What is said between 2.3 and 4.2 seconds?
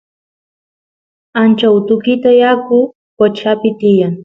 yaku qochapi tiyan